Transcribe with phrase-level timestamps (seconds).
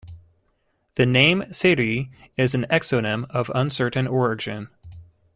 [0.95, 4.69] The name Seri is an exonym of uncertain origin.